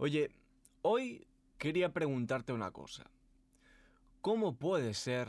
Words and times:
Oye, 0.00 0.30
hoy 0.82 1.26
quería 1.58 1.92
preguntarte 1.92 2.52
una 2.52 2.70
cosa. 2.70 3.10
¿Cómo 4.20 4.56
puede 4.56 4.94
ser 4.94 5.28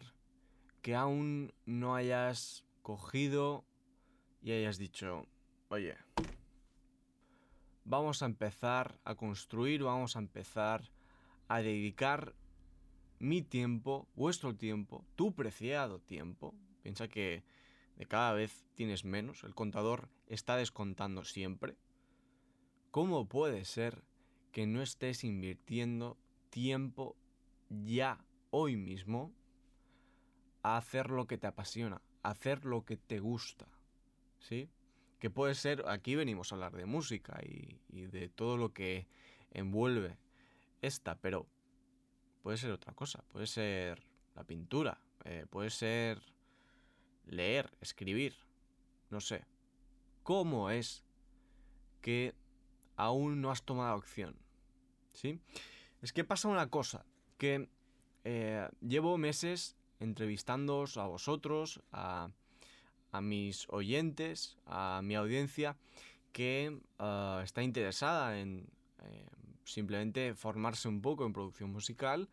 que 0.83 0.93
aún 0.93 1.51
no 1.65 1.95
hayas 1.95 2.63
cogido 2.83 3.65
y 4.43 4.51
hayas 4.51 4.77
dicho, 4.77 5.25
oye, 5.69 5.97
vamos 7.83 8.21
a 8.21 8.27
empezar 8.27 8.99
a 9.05 9.15
construir, 9.15 9.81
vamos 9.81 10.15
a 10.15 10.19
empezar 10.19 10.91
a 11.47 11.63
dedicar 11.63 12.35
mi 13.17 13.41
tiempo, 13.41 14.07
vuestro 14.15 14.55
tiempo, 14.55 15.03
tu 15.15 15.33
preciado 15.33 15.99
tiempo. 15.99 16.53
Piensa 16.83 17.07
que 17.07 17.43
de 17.95 18.05
cada 18.05 18.33
vez 18.33 18.67
tienes 18.75 19.03
menos, 19.03 19.43
el 19.43 19.55
contador 19.55 20.09
está 20.27 20.57
descontando 20.57 21.23
siempre. 21.23 21.75
¿Cómo 22.91 23.27
puede 23.27 23.65
ser 23.65 24.03
que 24.51 24.65
no 24.65 24.81
estés 24.81 25.23
invirtiendo 25.23 26.17
tiempo 26.49 27.15
ya, 27.69 28.23
hoy 28.49 28.75
mismo, 28.75 29.31
a 30.63 30.77
hacer 30.77 31.09
lo 31.09 31.27
que 31.27 31.37
te 31.37 31.47
apasiona, 31.47 32.01
a 32.23 32.31
hacer 32.31 32.65
lo 32.65 32.83
que 32.85 32.97
te 32.97 33.19
gusta? 33.19 33.67
¿Sí? 34.39 34.69
Que 35.19 35.29
puede 35.29 35.55
ser, 35.55 35.83
aquí 35.87 36.15
venimos 36.15 36.51
a 36.51 36.55
hablar 36.55 36.75
de 36.75 36.85
música 36.85 37.39
y, 37.43 37.77
de 38.07 38.29
todo 38.29 38.57
lo 38.57 38.73
que 38.73 39.07
envuelve 39.51 40.17
esta, 40.81 41.15
pero 41.15 41.45
puede 42.41 42.57
ser 42.57 42.71
otra 42.71 42.93
cosa, 42.93 43.23
puede 43.27 43.47
ser 43.47 44.01
la 44.35 44.43
pintura, 44.43 45.01
eh, 45.25 45.45
puede 45.49 45.69
ser 45.69 46.21
leer, 47.25 47.69
escribir, 47.81 48.35
no 49.09 49.19
sé. 49.19 49.45
¿Cómo 50.23 50.69
es 50.69 51.03
que 52.01 52.33
aún 52.99 53.41
no 53.41 53.49
has 53.49 53.63
tomado 53.63 53.95
acción. 53.95 54.35
¿Sí? 55.13 55.39
Es 56.01 56.13
que 56.13 56.23
pasa 56.23 56.47
una 56.47 56.69
cosa, 56.69 57.05
que 57.37 57.69
eh, 58.25 58.67
llevo 58.81 59.17
meses 59.17 59.75
entrevistándoos 59.99 60.97
a 60.97 61.07
vosotros, 61.07 61.81
a, 61.91 62.29
mis 63.21 63.67
oyentes, 63.69 64.57
a 64.65 65.01
mi 65.03 65.15
audiencia, 65.15 65.77
que 66.31 66.77
eh, 66.99 67.41
está 67.43 67.63
interesada 67.63 68.39
en 68.39 68.67
eh, 69.03 69.25
simplemente 69.63 70.35
formarse 70.35 70.87
un 70.87 71.01
poco 71.01 71.25
en 71.25 71.33
producción 71.33 71.71
musical. 71.71 72.29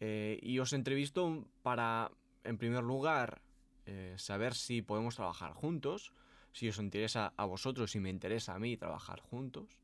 y 0.00 0.58
os 0.58 0.72
entrevisto 0.72 1.46
para, 1.62 2.10
en 2.42 2.58
primer 2.58 2.82
lugar, 2.82 3.40
saber 4.16 4.54
si 4.54 4.82
podemos 4.82 5.14
trabajar 5.14 5.52
juntos, 5.52 6.12
si 6.52 6.68
os 6.68 6.78
interesa 6.78 7.32
a 7.36 7.44
vosotros 7.44 7.94
y 7.94 8.00
me 8.00 8.10
interesa 8.10 8.54
a 8.54 8.58
mí 8.58 8.76
trabajar 8.76 9.20
juntos. 9.20 9.81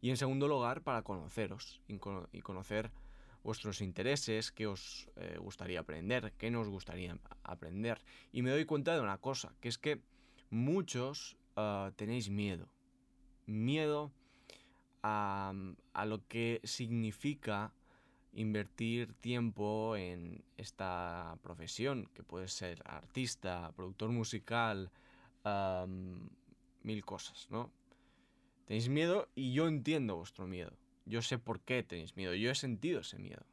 Y 0.00 0.10
en 0.10 0.16
segundo 0.16 0.48
lugar, 0.48 0.82
para 0.82 1.02
conoceros 1.02 1.80
y 1.88 1.98
conocer 2.40 2.90
vuestros 3.42 3.80
intereses, 3.80 4.52
qué 4.52 4.66
os 4.66 5.08
eh, 5.16 5.38
gustaría 5.38 5.80
aprender, 5.80 6.32
qué 6.38 6.50
nos 6.50 6.68
gustaría 6.68 7.18
aprender. 7.42 8.02
Y 8.32 8.42
me 8.42 8.50
doy 8.50 8.64
cuenta 8.64 8.94
de 8.94 9.00
una 9.00 9.18
cosa, 9.18 9.54
que 9.60 9.68
es 9.68 9.78
que 9.78 10.00
muchos 10.50 11.36
ah, 11.56 11.92
tenéis 11.96 12.30
miedo. 12.30 12.68
Miedo 13.46 14.12
a, 15.02 15.52
a, 15.92 16.06
lo 16.06 16.26
que 16.28 16.60
significa 16.64 17.72
invertir 18.32 19.14
tiempo 19.14 19.96
en 19.96 20.44
esta 20.56 21.36
profesión, 21.42 22.08
que 22.14 22.22
puede 22.22 22.48
ser 22.48 22.82
artista, 22.84 23.72
productor 23.74 24.10
musical, 24.10 24.90
mil 26.82 27.04
cosas, 27.04 27.48
¿no? 27.50 27.70
Tenéis 28.70 28.88
miedo 28.88 29.28
y 29.34 29.52
yo 29.52 29.66
entiendo 29.66 30.14
vuestro 30.14 30.46
miedo. 30.46 30.70
Yo 31.04 31.22
sé 31.22 31.38
por 31.38 31.58
qué 31.58 31.82
tenéis 31.82 32.14
miedo. 32.16 32.34
Yo 32.34 32.52
he 32.52 32.54
sentido 32.54 33.00
ese 33.00 33.18
miedo. 33.18 33.44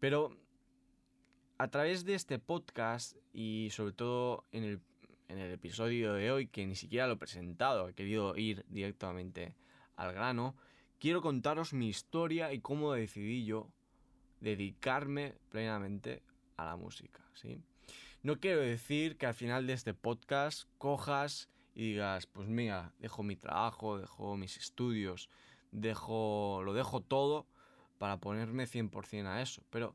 Pero 0.00 0.36
a 1.56 1.68
través 1.68 2.04
de 2.04 2.14
este 2.14 2.38
podcast 2.38 3.16
y 3.32 3.70
sobre 3.72 3.94
todo 3.94 4.44
en 4.52 4.64
el, 4.64 4.80
episodio 5.30 6.12
de 6.12 6.30
hoy, 6.30 6.46
que 6.46 6.66
ni 6.66 6.76
siquiera 6.76 7.06
lo 7.06 7.14
he 7.14 7.16
presentado, 7.16 7.88
he 7.88 7.94
querido 7.94 8.36
ir 8.36 8.66
directamente 8.68 9.54
al 9.96 10.12
grano, 10.12 10.56
quiero 11.00 11.22
contaros 11.22 11.72
mi 11.72 11.88
historia 11.88 12.52
y 12.52 12.60
cómo 12.60 12.92
decidí 12.92 13.46
yo 13.46 13.70
dedicarme 14.40 15.36
plenamente 15.48 16.20
a 16.58 16.66
la 16.66 16.76
música. 16.76 17.22
¿sí? 17.32 17.62
No 18.22 18.40
quiero 18.40 18.60
decir 18.60 19.16
que 19.16 19.24
al 19.24 19.34
final 19.34 19.66
de 19.66 19.72
este 19.72 19.94
podcast 19.94 20.68
cojas 20.76 21.48
y 21.74 21.92
digas, 21.92 22.26
pues 22.26 22.48
mira, 22.48 22.92
dejo 22.98 23.22
mi 23.22 23.36
trabajo, 23.36 23.98
dejo 23.98 24.36
mis 24.36 24.56
estudios, 24.56 25.30
dejo, 25.70 26.62
lo 26.64 26.74
dejo 26.74 27.00
todo 27.00 27.46
para 27.98 28.18
ponerme 28.18 28.66
100% 28.66 29.26
a 29.26 29.42
eso. 29.42 29.62
Pero 29.70 29.94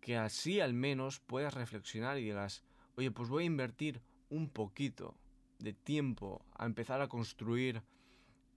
que 0.00 0.16
así 0.16 0.60
al 0.60 0.74
menos 0.74 1.20
puedas 1.20 1.54
reflexionar 1.54 2.18
y 2.18 2.24
digas, 2.24 2.62
oye, 2.96 3.10
pues 3.10 3.28
voy 3.28 3.44
a 3.44 3.46
invertir 3.46 4.00
un 4.30 4.48
poquito 4.48 5.16
de 5.58 5.72
tiempo 5.72 6.44
a 6.54 6.66
empezar 6.66 7.00
a 7.00 7.08
construir 7.08 7.82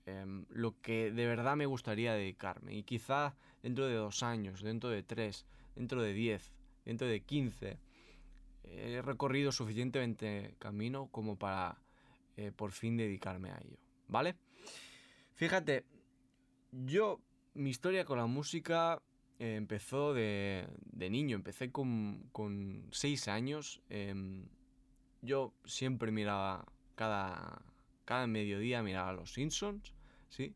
em, 0.05 0.45
lo 0.49 0.79
que 0.81 1.11
de 1.11 1.25
verdad 1.25 1.55
me 1.55 1.65
gustaría 1.65 2.13
dedicarme. 2.13 2.75
Y 2.75 2.83
quizá 2.83 3.35
dentro 3.63 3.87
de 3.87 3.95
dos 3.95 4.23
años, 4.23 4.61
dentro 4.61 4.89
de 4.89 5.03
tres, 5.03 5.45
dentro 5.75 6.01
de 6.01 6.13
diez, 6.13 6.53
dentro 6.83 7.07
de 7.07 7.21
quince, 7.21 7.79
he 8.63 9.01
recorrido 9.01 9.51
suficientemente 9.51 10.55
camino 10.59 11.07
como 11.11 11.37
para 11.37 11.79
eh, 12.37 12.51
por 12.51 12.71
fin 12.71 12.97
dedicarme 12.97 13.51
a 13.51 13.57
ello, 13.57 13.77
¿vale? 14.07 14.35
Fíjate, 15.35 15.85
yo, 16.71 17.21
mi 17.53 17.69
historia 17.69 18.05
con 18.05 18.17
la 18.17 18.25
música 18.25 19.01
eh, 19.39 19.55
empezó 19.55 20.13
de, 20.13 20.67
de, 20.85 21.09
niño, 21.09 21.35
empecé 21.35 21.71
con, 21.71 22.29
con 22.31 22.87
seis 22.91 23.27
años. 23.27 23.81
Em, 23.89 24.47
yo 25.21 25.53
siempre 25.65 26.11
miraba, 26.11 26.65
cada, 26.95 27.61
cada 28.05 28.27
mediodía 28.27 28.83
miraba 28.83 29.13
Los 29.13 29.33
Simpsons, 29.33 29.93
¿sí? 30.29 30.53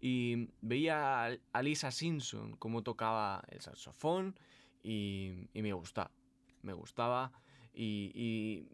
Y 0.00 0.48
veía 0.62 1.38
a 1.52 1.62
Lisa 1.62 1.90
Simpson 1.90 2.56
cómo 2.56 2.82
tocaba 2.82 3.44
el 3.48 3.60
saxofón 3.60 4.38
y, 4.82 5.48
y 5.52 5.60
me 5.60 5.74
gustaba, 5.74 6.10
me 6.62 6.72
gustaba 6.72 7.32
y 7.74 8.66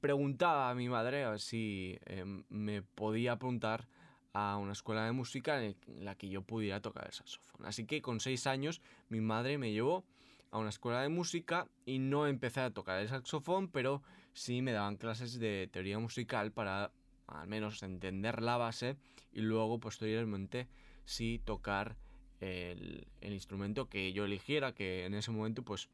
preguntaba 0.00 0.70
a 0.70 0.74
mi 0.74 0.88
madre 0.88 1.38
si 1.38 1.98
em, 2.06 2.44
me 2.48 2.82
podía 2.82 3.32
apuntar 3.32 3.88
a 4.32 4.56
una 4.56 4.72
escuela 4.72 5.04
de 5.04 5.12
música 5.12 5.62
en 5.64 5.76
la 6.00 6.14
que 6.14 6.28
yo 6.28 6.42
pudiera 6.42 6.80
tocar 6.80 7.06
el 7.06 7.12
saxofón. 7.12 7.66
Así 7.66 7.86
que 7.86 8.02
con 8.02 8.20
seis 8.20 8.46
años 8.46 8.80
mi 9.08 9.20
madre 9.20 9.58
me 9.58 9.72
llevó 9.72 10.04
a 10.50 10.58
una 10.58 10.68
escuela 10.68 11.02
de 11.02 11.08
música 11.08 11.66
y 11.84 11.98
no 11.98 12.26
empecé 12.26 12.60
a 12.60 12.70
tocar 12.70 13.00
el 13.00 13.08
saxofón, 13.08 13.68
pero 13.68 14.02
sí 14.32 14.62
me 14.62 14.72
daban 14.72 14.96
clases 14.96 15.38
de 15.38 15.68
teoría 15.72 15.98
musical 15.98 16.52
para 16.52 16.92
al 17.26 17.48
menos 17.48 17.82
entender 17.82 18.40
la 18.42 18.56
base 18.56 18.96
y 19.32 19.40
luego 19.40 19.78
posteriormente 19.78 20.68
sí 21.04 21.40
tocar 21.44 21.96
el, 22.40 23.06
el 23.20 23.32
instrumento 23.32 23.88
que 23.88 24.12
yo 24.12 24.24
eligiera, 24.24 24.72
que 24.72 25.04
en 25.04 25.14
ese 25.14 25.30
momento 25.30 25.62
pues 25.62 25.88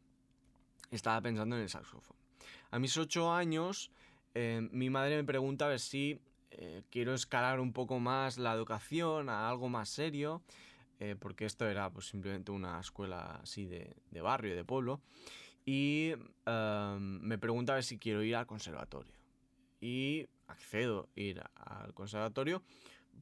estaba 0.90 1.20
pensando 1.20 1.56
en 1.56 1.62
el 1.62 1.68
saxofón. 1.68 2.23
A 2.74 2.80
mis 2.80 2.96
ocho 2.96 3.32
años, 3.32 3.92
eh, 4.34 4.60
mi 4.72 4.90
madre 4.90 5.14
me 5.14 5.22
pregunta 5.22 5.66
a 5.66 5.68
ver 5.68 5.78
si 5.78 6.20
eh, 6.50 6.82
quiero 6.90 7.14
escalar 7.14 7.60
un 7.60 7.72
poco 7.72 8.00
más 8.00 8.36
la 8.36 8.52
educación 8.52 9.28
a 9.28 9.48
algo 9.48 9.68
más 9.68 9.88
serio, 9.88 10.42
eh, 10.98 11.14
porque 11.16 11.44
esto 11.44 11.68
era 11.68 11.88
pues, 11.90 12.06
simplemente 12.06 12.50
una 12.50 12.80
escuela 12.80 13.38
así 13.40 13.64
de, 13.64 13.94
barrio, 14.20 14.56
de 14.56 14.64
pueblo, 14.64 15.00
y 15.64 16.14
me 16.98 17.38
pregunta 17.38 17.74
a 17.74 17.76
ver 17.76 17.84
si 17.84 17.96
quiero 17.96 18.24
ir 18.24 18.34
al 18.34 18.46
conservatorio. 18.48 19.14
Y 19.80 20.26
accedo 20.48 21.08
a 21.16 21.20
ir 21.20 21.44
al 21.54 21.94
conservatorio, 21.94 22.64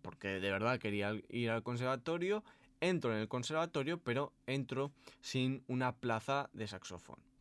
porque 0.01 0.41
de 0.41 0.51
verdad 0.51 0.79
quería 0.79 1.12
ir 1.29 1.51
al 1.51 1.62
conservatorio, 1.62 2.43
entro 2.81 3.15
en 3.15 3.21
el 3.21 3.29
conservatorio, 3.29 3.99
pero 3.99 4.32
entro 4.47 4.93
sin 5.21 5.62
una 5.69 5.94
plaza 5.94 6.49
de 6.55 6.67
saxofón 6.69 7.31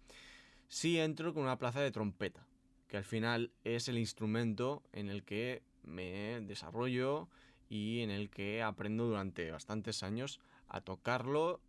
sí 0.72 1.00
entro 1.00 1.34
con 1.34 1.44
una 1.44 1.60
plaza 1.60 1.82
de 1.82 1.92
trompeta, 1.92 2.48
que 2.88 2.98
al 2.98 3.04
final 3.04 3.52
es 3.66 3.90
el 3.90 3.98
instrumento 3.98 4.82
en 4.94 5.10
el 5.10 5.24
que 5.24 5.64
me 5.84 6.40
desarrollo 6.42 7.28
y 7.70 8.00
en 8.00 8.10
el 8.10 8.30
que 8.30 8.64
aprendo 8.64 9.06
durante 9.06 9.52
bastantes 9.52 10.02
años 10.02 10.40
a 10.70 10.80
tocarlo 10.80 11.60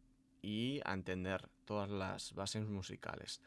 y 0.41 0.81
a 0.85 0.95
entender 0.95 1.49
todas 1.65 1.91
las 1.91 2.33
bases 2.35 2.69
musicales. 2.69 3.41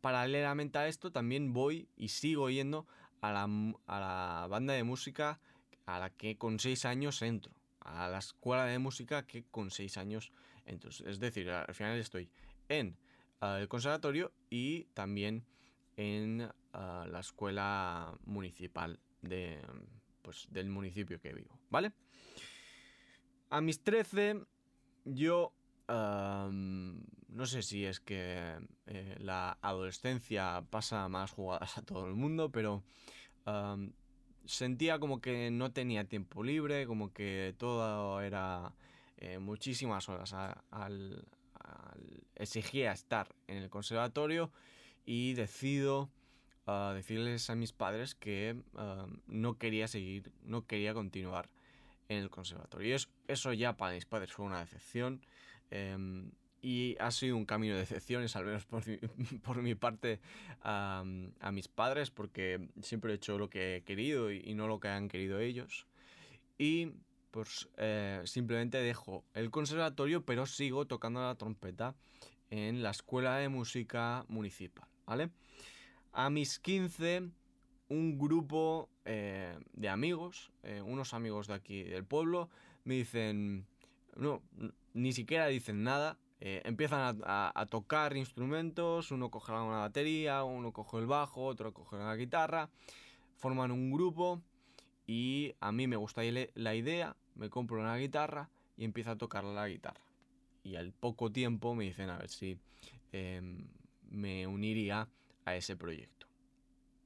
paralelamente 0.00 0.78
a 0.78 0.88
esto 0.88 1.12
también 1.12 1.52
voy 1.52 1.88
y 1.96 2.08
sigo 2.08 2.48
yendo 2.48 2.86
a 3.20 3.32
la, 3.32 3.42
a 3.86 4.00
la 4.00 4.46
banda 4.48 4.72
de 4.72 4.82
música 4.82 5.40
a 5.84 5.98
la 5.98 6.10
que 6.10 6.38
con 6.38 6.58
6 6.58 6.86
años 6.86 7.20
entro, 7.20 7.52
a 7.80 8.08
la 8.08 8.18
escuela 8.18 8.64
de 8.64 8.78
música 8.78 9.26
que 9.26 9.44
con 9.44 9.70
6 9.70 9.98
años 9.98 10.32
entro. 10.64 10.90
Es 10.90 11.20
decir, 11.20 11.50
al 11.50 11.74
final 11.74 11.98
estoy 11.98 12.30
en 12.68 12.96
el 13.40 13.68
conservatorio 13.68 14.32
y 14.50 14.84
también 14.94 15.44
en 15.96 16.50
la 16.72 17.20
escuela 17.20 18.16
municipal 18.24 19.00
de, 19.22 19.60
pues, 20.22 20.48
del 20.50 20.68
municipio 20.68 21.20
que 21.20 21.32
vivo, 21.32 21.58
¿vale? 21.68 21.92
A 23.50 23.60
mis 23.60 23.82
13 23.82 24.44
yo 25.04 25.52
no 25.88 27.46
sé 27.46 27.62
si 27.62 27.84
es 27.84 28.00
que 28.00 28.58
eh, 28.86 29.16
la 29.18 29.58
adolescencia 29.60 30.64
pasa 30.70 31.08
más 31.08 31.32
jugadas 31.32 31.78
a 31.78 31.82
todo 31.82 32.06
el 32.06 32.14
mundo, 32.14 32.50
pero 32.50 32.84
sentía 34.44 34.98
como 34.98 35.20
que 35.20 35.50
no 35.50 35.72
tenía 35.72 36.04
tiempo 36.04 36.42
libre, 36.42 36.86
como 36.86 37.12
que 37.12 37.54
todo 37.58 38.20
era 38.20 38.74
eh, 39.16 39.38
muchísimas 39.38 40.08
horas 40.08 40.32
al, 40.32 41.24
exigía 42.34 42.92
estar 42.92 43.34
en 43.46 43.58
el 43.58 43.70
conservatorio 43.70 44.50
y 45.04 45.34
decido 45.34 46.10
ah, 46.66 46.92
decirles 46.94 47.50
a 47.50 47.54
mis 47.54 47.72
padres 47.72 48.14
que 48.14 48.56
no 49.26 49.58
quería 49.58 49.88
seguir, 49.88 50.32
no 50.42 50.66
quería 50.66 50.94
continuar 50.94 51.48
en 52.08 52.18
el 52.18 52.30
conservatorio. 52.30 52.96
Y 52.96 53.00
eso 53.28 53.52
ya 53.52 53.76
para 53.76 53.94
mis 53.94 54.04
padres 54.04 54.32
fue 54.32 54.44
una 54.44 54.60
decepción. 54.60 55.20
Em, 55.70 56.32
y 56.62 56.96
ha 56.98 57.10
sido 57.10 57.36
un 57.36 57.46
camino 57.46 57.74
de 57.74 57.80
decepciones, 57.80 58.36
al 58.36 58.44
menos 58.44 58.66
por 58.66 58.86
mi, 58.86 58.96
por 59.42 59.62
mi 59.62 59.74
parte, 59.74 60.20
a, 60.62 61.02
mis 61.52 61.68
padres, 61.68 62.10
porque 62.10 62.68
siempre 62.82 63.12
he 63.12 63.16
hecho 63.16 63.38
lo 63.38 63.48
que 63.48 63.76
he 63.76 63.82
querido 63.82 64.30
y, 64.30 64.54
no 64.54 64.68
lo 64.68 64.80
que 64.80 64.88
han 64.88 65.08
querido 65.08 65.40
ellos. 65.40 65.86
Y 66.58 66.92
pues 67.30 67.68
eh, 67.76 68.20
simplemente 68.24 68.78
dejo 68.78 69.24
el 69.34 69.50
conservatorio, 69.50 70.24
pero 70.24 70.46
sigo 70.46 70.86
tocando 70.86 71.20
la 71.20 71.34
trompeta 71.36 71.94
en 72.50 72.82
la 72.82 72.90
escuela 72.90 73.36
de 73.36 73.48
música 73.48 74.24
municipal, 74.28 74.88
¿vale? 75.06 75.30
A 76.12 76.30
mis 76.30 76.58
15, 76.58 77.30
un 77.88 78.18
grupo 78.18 78.88
eh, 79.04 79.56
de 79.72 79.88
amigos, 79.88 80.50
eh, 80.62 80.82
unos 80.82 81.14
amigos 81.14 81.46
de 81.46 81.54
aquí 81.54 81.82
del 81.84 82.04
pueblo, 82.04 82.50
me 82.84 82.94
dicen, 82.94 83.66
no, 84.16 84.42
ni 84.94 85.12
siquiera 85.12 85.46
dicen 85.46 85.84
nada, 85.84 86.18
empiezan 86.42 87.20
a, 87.22 87.66
tocar 87.68 88.16
instrumentos, 88.16 89.10
uno 89.10 89.30
coge 89.30 89.52
una 89.52 89.80
batería, 89.80 90.42
uno 90.42 90.72
coge 90.72 90.96
el 90.96 91.06
bajo, 91.06 91.44
otro 91.44 91.74
coge 91.74 91.98
la 91.98 92.16
guitarra, 92.16 92.70
forman 93.36 93.70
un 93.70 93.90
grupo 93.90 94.42
y 95.10 95.56
a 95.58 95.72
mí 95.72 95.88
me 95.88 95.96
gusta 95.96 96.22
la 96.54 96.74
idea, 96.76 97.16
me 97.34 97.50
compro 97.50 97.80
una 97.80 97.96
guitarra 97.96 98.48
y 98.76 98.84
empiezo 98.84 99.10
a 99.10 99.18
tocar 99.18 99.42
la 99.42 99.66
guitarra. 99.66 100.04
Y 100.62 100.76
al 100.76 100.92
poco 100.92 101.32
tiempo 101.32 101.74
me 101.74 101.82
dicen 101.82 102.10
a 102.10 102.18
ver 102.18 102.28
si 102.28 102.60
em, 103.10 103.66
me 104.08 104.46
uniría 104.46 105.08
a 105.44 105.56
ese 105.56 105.74
proyecto. 105.74 106.28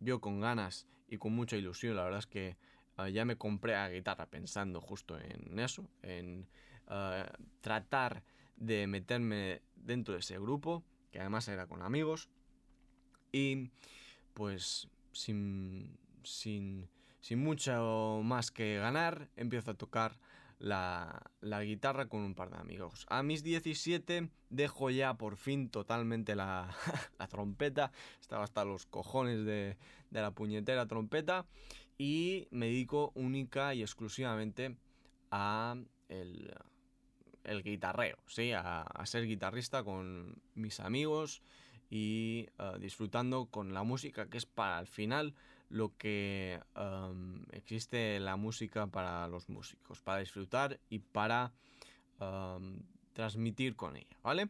Yo 0.00 0.20
con 0.20 0.38
ganas 0.38 0.86
y 1.08 1.16
con 1.16 1.32
mucha 1.32 1.56
ilusión, 1.56 1.96
la 1.96 2.04
verdad 2.04 2.18
es 2.18 2.26
que 2.26 2.58
eh, 2.98 3.10
ya 3.10 3.24
me 3.24 3.38
compré 3.38 3.72
la 3.72 3.88
guitarra 3.88 4.26
pensando 4.26 4.82
justo 4.82 5.18
en 5.18 5.58
eso, 5.58 5.88
en 6.02 6.46
eh, 6.90 7.24
tratar 7.62 8.22
de 8.56 8.86
meterme 8.86 9.62
dentro 9.76 10.12
de 10.12 10.20
ese 10.20 10.38
grupo, 10.38 10.84
que 11.10 11.20
además 11.20 11.48
era 11.48 11.66
con 11.66 11.80
amigos, 11.80 12.28
y 13.32 13.70
pues 14.34 14.88
sin, 15.12 15.96
sin, 16.22 16.86
sin 17.24 17.38
mucho 17.38 18.20
más 18.22 18.50
que 18.50 18.76
ganar, 18.76 19.30
empiezo 19.36 19.70
a 19.70 19.74
tocar 19.74 20.18
la, 20.58 21.22
la, 21.40 21.62
guitarra 21.62 22.06
con 22.06 22.20
un 22.20 22.34
par 22.34 22.50
de 22.50 22.58
amigos. 22.58 23.06
A 23.08 23.22
mis 23.22 23.42
17 23.42 24.28
dejo 24.50 24.90
ya 24.90 25.14
por 25.14 25.38
fin 25.38 25.70
totalmente 25.70 26.36
la, 26.36 26.68
la 27.18 27.26
trompeta, 27.26 27.92
estaba 28.20 28.44
hasta 28.44 28.66
los 28.66 28.84
cojones 28.84 29.46
de, 29.46 29.78
de, 30.10 30.20
la 30.20 30.32
puñetera 30.32 30.86
trompeta 30.86 31.46
y 31.96 32.46
me 32.50 32.66
dedico 32.66 33.10
única 33.14 33.72
y 33.72 33.80
exclusivamente 33.80 34.76
a 35.30 35.76
el, 36.10 36.54
el 37.42 37.62
guitarreo, 37.62 38.18
¿sí? 38.26 38.52
A, 38.52 38.84
ser 39.06 39.26
guitarrista 39.26 39.82
con 39.82 40.42
mis 40.54 40.78
amigos 40.78 41.40
y 41.88 42.48
uh, 42.58 42.78
disfrutando 42.78 43.46
con 43.46 43.72
la 43.72 43.82
música, 43.82 44.28
que 44.28 44.36
es 44.36 44.44
para 44.44 44.76
al 44.76 44.88
final 44.88 45.34
lo 45.70 45.96
que 45.96 46.60
existe 47.52 48.20
la 48.20 48.36
música 48.36 48.86
para 48.86 49.26
los 49.28 49.48
músicos, 49.48 50.00
para 50.00 50.20
disfrutar 50.20 50.78
y 50.88 50.98
para 50.98 51.52
transmitir 53.12 53.76
con 53.76 53.96
ella, 53.96 54.16
¿vale? 54.22 54.48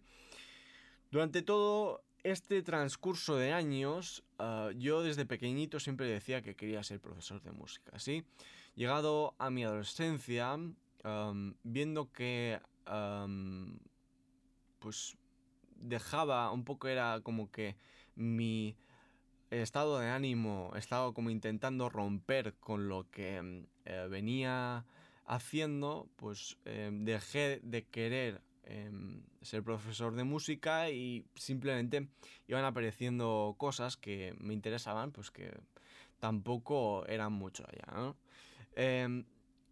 Durante 1.10 1.42
todo 1.42 2.02
este 2.22 2.62
transcurso 2.62 3.36
de 3.36 3.52
años, 3.52 4.24
uh, 4.38 4.70
yo 4.70 5.02
desde 5.02 5.26
pequeñito 5.26 5.78
siempre 5.78 6.06
decía 6.06 6.40
que 6.42 6.56
quería 6.56 6.82
ser 6.82 7.00
profesor 7.00 7.42
de 7.42 7.52
música, 7.52 7.98
¿sí? 7.98 8.24
Llegado 8.74 9.34
a 9.38 9.50
mi 9.50 9.64
adolescencia, 9.64 10.58
viendo 11.62 12.10
que 12.10 12.60
pues 14.78 15.16
dejaba 15.76 16.50
un 16.50 16.64
poco, 16.64 16.88
era 16.88 17.20
como 17.22 17.50
que 17.50 17.76
mi 18.16 18.76
estado 19.62 19.98
de 19.98 20.08
ánimo 20.08 20.72
estaba 20.76 21.12
como 21.12 21.30
intentando 21.30 21.88
romper 21.88 22.54
con 22.54 22.88
lo 22.88 23.10
que 23.10 23.36
em, 23.36 23.66
eh, 23.84 24.06
venía 24.10 24.84
haciendo, 25.26 26.08
pues 26.16 26.58
em, 26.64 27.04
dejé 27.04 27.60
de 27.62 27.84
querer 27.86 28.42
em, 28.64 29.22
ser 29.42 29.62
profesor 29.62 30.14
de 30.14 30.24
música 30.24 30.90
y 30.90 31.26
simplemente 31.34 32.08
iban 32.48 32.64
apareciendo 32.64 33.54
cosas 33.58 33.96
que 33.96 34.34
me 34.38 34.54
interesaban, 34.54 35.12
pues 35.12 35.30
que 35.30 35.52
tampoco 36.18 37.06
eran 37.06 37.32
mucho 37.32 37.64
allá, 37.68 38.14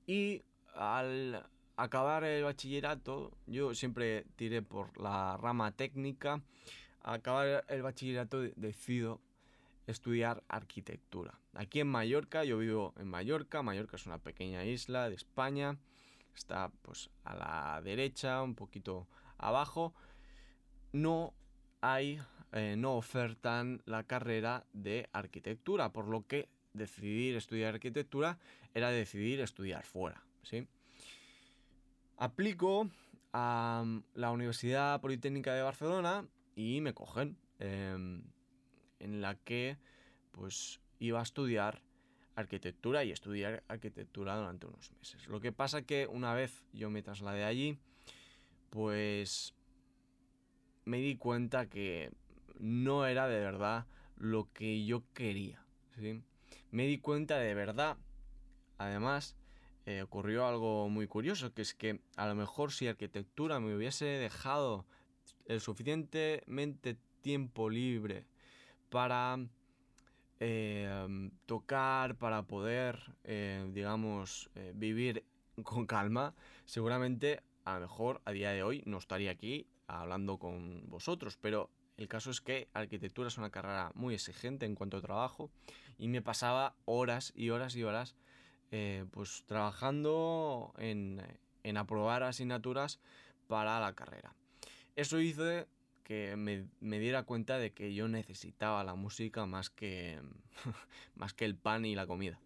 y 0.07 0.43
al 0.75 1.43
acabar 1.77 2.25
el 2.25 2.45
bachillerato, 2.45 3.33
yo 3.47 3.75
siempre 3.75 4.25
tiré 4.37 4.63
por 4.63 4.99
la 5.01 5.37
rama 5.37 5.73
técnica. 5.73 6.43
Al 7.01 7.15
acabar 7.15 7.65
el 7.69 7.83
bachillerato 7.83 8.41
decido 8.57 9.21
estudiar 9.93 10.43
arquitectura. 10.49 11.39
Aquí 11.55 11.81
en 11.81 11.89
Mallorca, 11.89 12.45
yo 12.45 12.59
vivo 12.59 12.95
en 12.99 13.09
Mallorca, 13.09 13.63
Mallorca 13.63 13.97
es 13.97 14.07
una 14.07 14.19
pequeña 14.19 14.65
isla 14.65 15.09
de 15.09 15.15
España, 15.15 15.79
está 16.35 16.71
pues 16.83 17.11
a 17.25 17.35
la 17.35 17.83
derecha, 17.83 18.43
un 18.43 18.55
poquito 18.55 19.07
abajo. 19.39 19.95
No 20.93 21.35
hay, 21.81 22.21
eh, 22.53 22.75
no 22.77 22.97
ofertan 22.97 23.83
la 23.87 24.05
carrera 24.05 24.65
de 24.73 25.09
arquitectura, 25.13 25.93
por 25.93 26.09
lo 26.09 26.27
que 26.27 26.49
decidir 26.73 27.37
estudiar 27.37 27.75
arquitectura 27.75 28.39
era 28.75 28.91
decidir 28.91 29.41
estudiar 29.41 29.85
fuera, 29.85 30.23
¿sí? 30.43 30.67
Aplico 32.17 32.89
a 33.33 33.83
mm, 33.85 34.05
la 34.15 34.31
Universidad 34.31 35.01
Politécnica 35.01 35.55
de 35.55 35.63
Barcelona 35.63 36.27
y 36.55 36.81
me 36.81 36.95
cogen, 36.95 37.37
em, 37.59 38.23
en 39.03 39.21
la 39.21 39.35
que 39.35 39.77
pues 40.31 40.81
iba 40.99 41.21
a 41.21 41.23
estudiar 41.23 41.83
arquitectura 42.35 43.05
y 43.05 43.11
estudiar 43.11 43.63
arquitectura 43.69 44.37
durante 44.37 44.67
unos 44.67 44.91
meses. 44.93 45.27
Lo 45.29 45.41
que 45.41 45.53
pasa 45.53 45.83
que 45.83 46.07
una 46.07 46.33
vez 46.33 46.65
yo 46.73 46.89
me 46.89 47.03
trasladé 47.03 47.45
allí, 47.45 47.79
pues 48.71 49.55
me 50.85 50.99
di 50.99 51.17
cuenta 51.17 51.69
que 51.69 52.11
no 52.59 53.07
era 53.07 53.29
de 53.29 53.41
verdad 53.41 53.87
lo 54.17 54.51
que 54.53 54.85
yo 54.87 55.03
quería. 55.13 55.65
Me 56.71 56.87
di 56.87 56.99
cuenta 56.99 57.39
de 57.39 57.55
verdad, 57.55 57.99
además, 58.79 59.37
eh, 59.85 60.03
ocurrió 60.03 60.47
algo 60.47 60.89
muy 60.89 61.07
curioso, 61.07 61.53
que 61.53 61.63
es 61.63 61.75
que 61.75 62.01
a 62.17 62.27
lo 62.27 62.35
mejor 62.35 62.73
si 62.73 62.87
arquitectura 62.87 63.61
me 63.61 63.75
hubiese 63.75 64.07
dejado 64.07 64.87
el 65.47 65.61
suficientemente 65.61 66.97
tiempo 67.21 67.69
libre 67.69 68.27
para 68.93 69.39
eh, 70.39 71.31
tocar, 71.47 72.15
para 72.15 72.43
poder, 72.43 73.01
eh, 73.25 73.69
digamos, 73.73 74.51
vivir 74.75 75.25
con 75.65 75.87
calma, 75.87 76.35
seguramente 76.65 77.43
a 77.65 77.75
lo 77.75 77.81
mejor 77.81 78.21
a 78.25 78.33
día 78.33 78.51
de 78.51 78.63
hoy 78.63 78.83
no 78.87 78.99
estaría 78.99 79.31
aquí 79.31 79.67
hablando 79.87 80.39
con 80.39 80.89
vosotros, 80.89 81.37
pero 81.41 81.71
el 81.97 82.09
caso 82.09 82.31
es 82.31 82.41
que 82.41 82.69
arquitectura 82.73 83.29
es 83.29 83.39
una 83.39 83.51
carrera 83.51 83.93
muy 83.95 84.15
exigente 84.15 84.67
en 84.67 84.75
cuanto 84.75 84.97
a 84.97 85.03
trabajo 85.03 85.51
y 85.99 86.09
me 86.09 86.23
pasaba 86.23 86.75
horas 86.85 87.33
y 87.35 87.51
horas 87.51 87.77
y 87.77 87.85
horas 87.85 88.17
eh, 88.71 89.05
pues 89.11 89.45
trabajando 89.47 90.73
en, 90.79 91.21
aprobar 91.77 92.23
asignaturas 92.23 93.01
para 93.47 93.79
la 93.81 93.95
carrera. 93.95 94.35
Eso 94.97 95.21
hizo 95.21 95.45
que 96.13 96.37
me, 96.37 96.99
diera 96.99 97.23
cuenta 97.23 97.57
de 97.57 97.73
que 97.73 97.95
yo 97.95 98.07
necesitaba 98.07 98.85
la 98.85 98.95
música 98.95 99.47
más 99.47 99.71
que, 99.71 100.21
más 101.15 101.33
que 101.33 101.47
el 101.47 101.57
pan 101.57 101.87
y 101.87 101.95
la 101.95 102.07
comida. 102.07 102.39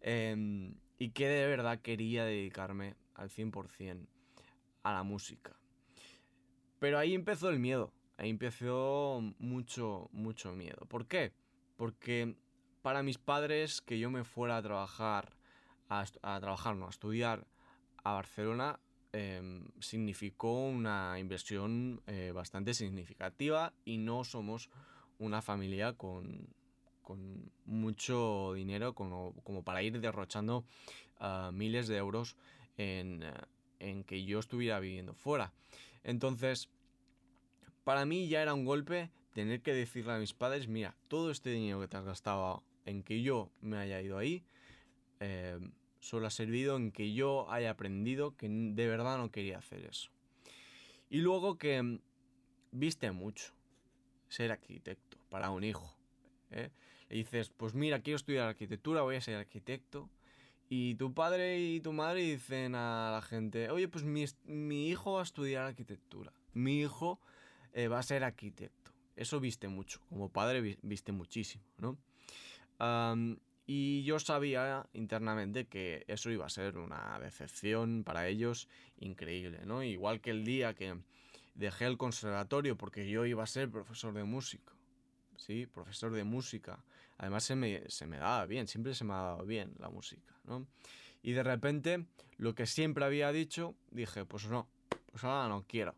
Em, 0.00 0.74
y 0.98 1.10
que 1.10 1.28
de 1.28 1.46
verdad 1.46 1.80
quería 1.80 2.24
dedicarme 2.24 2.96
al 3.14 3.30
100% 3.30 4.08
a 4.82 4.92
la 4.92 5.04
música. 5.04 5.56
Pero 6.80 6.98
ahí 6.98 7.14
empezó 7.14 7.48
el 7.48 7.60
miedo. 7.60 7.92
Ahí 8.16 8.30
empezó 8.30 9.22
mucho, 9.38 10.08
mucho 10.10 10.52
miedo. 10.56 10.84
¿Por 10.88 11.06
qué? 11.06 11.32
Porque 11.76 12.34
para 12.82 13.04
mis 13.04 13.18
padres 13.18 13.82
que 13.82 14.00
yo 14.00 14.10
me 14.10 14.24
fuera 14.24 14.56
a 14.56 14.62
trabajar 14.62 15.36
a, 15.88 16.40
trabajar, 16.40 16.74
no, 16.74 16.86
a 16.86 16.90
estudiar 16.90 17.46
a 18.02 18.14
Barcelona 18.14 18.80
em, 19.16 19.64
significó 19.80 20.66
una 20.66 21.18
inversión 21.18 22.02
eh, 22.06 22.32
bastante 22.34 22.74
significativa 22.74 23.72
y 23.84 23.98
no 23.98 24.24
somos 24.24 24.68
una 25.18 25.40
familia 25.40 25.94
con, 25.94 26.48
con 27.02 27.50
mucho 27.64 28.52
dinero 28.54 28.94
como, 28.94 29.32
como, 29.44 29.62
para 29.62 29.82
ir 29.82 30.00
derrochando 30.00 30.64
uh, 31.20 31.50
miles 31.52 31.88
de 31.88 31.96
euros 31.96 32.36
en, 32.76 33.22
uh, 33.22 33.32
en, 33.78 34.04
que 34.04 34.24
yo 34.24 34.38
estuviera 34.38 34.80
viviendo 34.80 35.14
fuera. 35.14 35.52
Entonces, 36.04 36.68
para 37.84 38.04
mí 38.04 38.28
ya 38.28 38.42
era 38.42 38.54
un 38.54 38.64
golpe 38.64 39.10
tener 39.32 39.62
que 39.62 39.72
decirle 39.72 40.12
a 40.12 40.18
mis 40.18 40.34
padres, 40.34 40.68
mira, 40.68 40.94
todo 41.08 41.30
este 41.30 41.50
dinero 41.50 41.80
que 41.80 41.88
te 41.88 41.96
has 41.96 42.04
gastado 42.04 42.62
en 42.84 43.02
que 43.02 43.22
yo 43.22 43.50
me 43.60 43.78
haya 43.78 44.00
ido 44.02 44.18
ahí, 44.18 44.42
eh, 45.20 45.58
solo 46.00 46.26
ha 46.26 46.30
servido 46.30 46.76
en 46.76 46.92
que 46.92 47.12
yo 47.12 47.50
haya 47.50 47.70
aprendido 47.70 48.36
que 48.36 48.48
de 48.48 48.86
verdad 48.86 49.18
no 49.18 49.30
quería 49.30 49.58
hacer 49.58 49.84
eso. 49.84 50.10
Y 51.08 51.18
luego 51.18 51.58
que 51.58 51.82
mm, 51.82 52.00
viste 52.72 53.10
mucho 53.12 53.52
ser 54.28 54.52
arquitecto 54.52 55.18
para 55.28 55.50
un 55.50 55.64
hijo. 55.64 55.94
¿eh? 56.50 56.70
Le 57.08 57.16
dices, 57.16 57.50
pues 57.56 57.74
mira, 57.74 58.00
quiero 58.00 58.16
estudiar 58.16 58.48
arquitectura, 58.48 59.02
voy 59.02 59.16
a 59.16 59.20
ser 59.20 59.36
arquitecto. 59.36 60.10
Y 60.68 60.96
tu 60.96 61.14
padre 61.14 61.60
y 61.60 61.80
tu 61.80 61.92
madre 61.92 62.22
dicen 62.22 62.74
a 62.74 63.10
la 63.12 63.22
gente, 63.22 63.70
oye, 63.70 63.86
pues 63.86 64.04
mi, 64.04 64.24
mi 64.44 64.88
hijo 64.88 65.12
va 65.12 65.20
a 65.20 65.24
estudiar 65.24 65.64
arquitectura. 65.64 66.32
Mi 66.54 66.80
hijo 66.80 67.20
eh, 67.72 67.86
va 67.86 68.00
a 68.00 68.02
ser 68.02 68.24
arquitecto. 68.24 68.90
Eso 69.14 69.38
viste 69.38 69.68
mucho. 69.68 70.00
Como 70.08 70.28
padre 70.28 70.78
viste 70.82 71.12
muchísimo, 71.12 71.64
¿no? 71.78 71.96
Y 73.66 74.04
yo 74.04 74.20
sabía 74.20 74.88
internamente 74.92 75.66
que 75.66 76.04
eso 76.06 76.30
iba 76.30 76.46
a 76.46 76.50
ser 76.50 76.78
una 76.78 77.18
decepción 77.18 78.04
para 78.04 78.28
ellos 78.28 78.68
increíble, 78.98 79.60
¿no? 79.66 79.82
Igual 79.82 80.20
que 80.20 80.30
el 80.30 80.44
día 80.44 80.74
que 80.74 80.96
dejé 81.54 81.86
el 81.86 81.98
conservatorio 81.98 82.76
porque 82.76 83.08
yo 83.10 83.26
iba 83.26 83.42
a 83.42 83.46
ser 83.46 83.68
profesor 83.68 84.14
de 84.14 84.22
música, 84.22 84.72
¿sí? 85.36 85.66
Profesor 85.66 86.12
de 86.12 86.22
música. 86.22 86.84
Además 87.18 87.42
se 87.42 87.56
me, 87.56 87.90
se 87.90 88.06
me 88.06 88.18
daba 88.18 88.46
bien, 88.46 88.68
siempre 88.68 88.94
se 88.94 89.04
me 89.04 89.14
ha 89.14 89.22
dado 89.22 89.44
bien 89.44 89.74
la 89.78 89.90
música, 89.90 90.32
¿no? 90.44 90.66
Y 91.22 91.32
de 91.32 91.42
repente, 91.42 92.06
lo 92.36 92.54
que 92.54 92.66
siempre 92.66 93.04
había 93.04 93.32
dicho, 93.32 93.74
dije, 93.90 94.24
pues 94.24 94.46
no, 94.48 94.68
pues 95.10 95.24
ahora 95.24 95.48
no 95.48 95.64
quiero. 95.66 95.96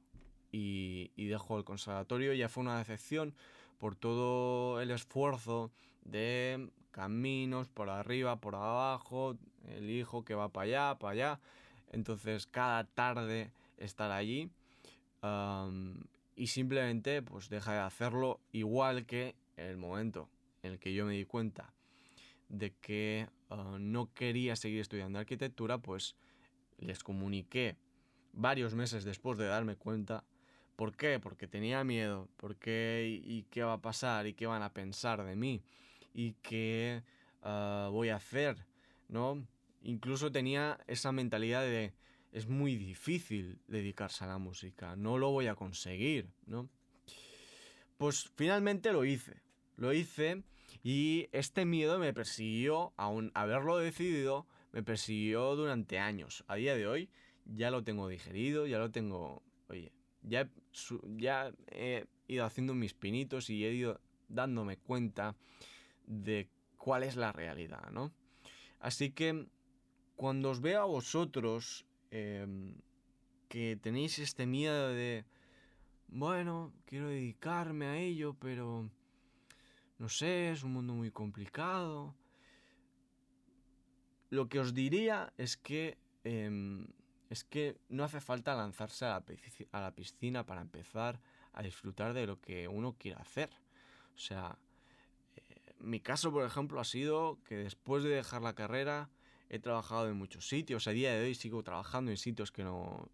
Y, 0.50 1.10
y 1.16 1.26
dejo 1.26 1.58
el 1.58 1.64
conservatorio, 1.64 2.32
ya 2.32 2.48
fue 2.48 2.62
una 2.62 2.78
decepción 2.78 3.34
por 3.76 3.94
todo 3.94 4.80
el 4.80 4.90
esfuerzo 4.90 5.70
de 6.04 6.70
caminos 6.90 7.68
por 7.68 7.90
arriba, 7.90 8.36
por 8.36 8.54
abajo, 8.54 9.36
el 9.66 9.90
hijo 9.90 10.24
que 10.24 10.34
va 10.34 10.48
para 10.48 10.64
allá, 10.64 10.98
para 10.98 11.12
allá. 11.12 11.40
Entonces 11.92 12.46
cada 12.46 12.84
tarde 12.84 13.50
estar 13.78 14.10
allí 14.10 14.50
y 16.36 16.46
simplemente 16.46 17.22
pues 17.22 17.48
deja 17.48 17.72
de 17.72 17.80
hacerlo 17.80 18.40
igual 18.52 19.06
que 19.06 19.34
el 19.56 19.76
momento 19.76 20.28
en 20.62 20.72
el 20.72 20.78
que 20.78 20.92
yo 20.92 21.04
me 21.06 21.14
di 21.14 21.24
cuenta 21.24 21.72
de 22.48 22.72
que 22.80 23.28
ah, 23.50 23.76
no 23.80 24.12
quería 24.14 24.56
seguir 24.56 24.80
estudiando 24.80 25.18
arquitectura, 25.18 25.78
pues 25.78 26.16
les 26.78 27.02
comuniqué 27.02 27.76
varios 28.32 28.74
meses 28.74 29.04
después 29.04 29.38
de 29.38 29.46
darme 29.46 29.76
cuenta. 29.76 30.24
¿Por 30.76 30.96
qué? 30.96 31.18
Porque 31.18 31.48
tenía 31.48 31.82
miedo. 31.84 32.28
¿Por 32.36 32.56
qué? 32.56 33.20
¿Y 33.24 33.42
qué 33.50 33.62
va 33.64 33.74
a 33.74 33.82
pasar? 33.82 34.26
¿Y 34.26 34.34
qué 34.34 34.46
van 34.46 34.62
a 34.62 34.72
pensar 34.72 35.24
de 35.24 35.34
mí? 35.34 35.62
Y 36.18 36.32
qué 36.42 37.04
uh, 37.44 37.92
voy 37.92 38.08
a 38.08 38.16
hacer, 38.16 38.66
¿no? 39.08 39.46
Incluso 39.82 40.32
tenía 40.32 40.80
esa 40.88 41.12
mentalidad 41.12 41.62
de 41.62 41.94
es 42.32 42.48
muy 42.48 42.74
difícil 42.74 43.60
dedicarse 43.68 44.24
a 44.24 44.26
la 44.26 44.38
música, 44.38 44.96
no 44.96 45.16
lo 45.16 45.30
voy 45.30 45.46
a 45.46 45.54
conseguir, 45.54 46.28
¿no? 46.44 46.68
Pues 47.98 48.28
finalmente 48.34 48.92
lo 48.92 49.04
hice, 49.04 49.40
lo 49.76 49.92
hice 49.92 50.42
y 50.82 51.28
este 51.30 51.64
miedo 51.64 52.00
me 52.00 52.12
persiguió, 52.12 52.92
aún 52.96 53.30
haberlo 53.34 53.78
decidido, 53.78 54.44
me 54.72 54.82
persiguió 54.82 55.54
durante 55.54 56.00
años. 56.00 56.44
A 56.48 56.56
día 56.56 56.74
de 56.74 56.88
hoy 56.88 57.10
ya 57.44 57.70
lo 57.70 57.84
tengo 57.84 58.08
digerido, 58.08 58.66
ya 58.66 58.78
lo 58.78 58.90
tengo, 58.90 59.44
oye, 59.68 59.92
ya, 60.22 60.50
ya 61.16 61.52
he 61.70 62.06
ido 62.26 62.44
haciendo 62.44 62.74
mis 62.74 62.92
pinitos 62.92 63.50
y 63.50 63.64
he 63.64 63.72
ido 63.72 64.00
dándome 64.28 64.78
cuenta 64.78 65.36
de 66.08 66.48
cuál 66.76 67.02
es 67.02 67.16
la 67.16 67.32
realidad, 67.32 67.90
¿no? 67.92 68.12
Así 68.80 69.10
que 69.10 69.46
cuando 70.16 70.50
os 70.50 70.60
veo 70.60 70.82
a 70.82 70.86
vosotros 70.86 71.84
em, 72.10 72.74
que 73.48 73.76
tenéis 73.76 74.18
este 74.18 74.46
miedo 74.46 74.88
de, 74.88 75.24
bueno, 76.08 76.72
quiero 76.86 77.08
dedicarme 77.08 77.86
a 77.86 77.96
ello, 77.98 78.34
pero 78.34 78.90
no 79.98 80.08
sé, 80.08 80.50
es 80.50 80.62
un 80.62 80.72
mundo 80.72 80.94
muy 80.94 81.10
complicado. 81.10 82.14
Lo 84.30 84.48
que 84.48 84.60
os 84.60 84.74
diría 84.74 85.32
es 85.36 85.56
que 85.56 85.98
em, 86.24 86.86
es 87.30 87.44
que 87.44 87.76
no 87.88 88.04
hace 88.04 88.20
falta 88.20 88.54
lanzarse 88.54 89.04
a 89.04 89.08
la, 89.08 89.24
a 89.72 89.80
la 89.80 89.94
piscina 89.94 90.46
para 90.46 90.62
empezar 90.62 91.20
a 91.52 91.62
disfrutar 91.62 92.14
de 92.14 92.26
lo 92.26 92.40
que 92.40 92.68
uno 92.68 92.96
quiera 92.98 93.20
hacer. 93.20 93.50
O 94.14 94.18
sea, 94.18 94.58
mi 95.80 96.00
caso, 96.00 96.32
por 96.32 96.44
ejemplo, 96.44 96.80
ha 96.80 96.84
sido 96.84 97.38
que 97.44 97.56
después 97.56 98.02
de 98.02 98.10
dejar 98.10 98.42
la 98.42 98.54
carrera 98.54 99.10
he 99.48 99.58
trabajado 99.58 100.08
en 100.08 100.16
muchos 100.16 100.48
sitios. 100.48 100.86
A 100.86 100.90
día 100.90 101.12
de 101.12 101.24
hoy 101.24 101.34
sigo 101.34 101.62
trabajando 101.62 102.10
en 102.10 102.16
sitios 102.16 102.52
que 102.52 102.64
no, 102.64 103.08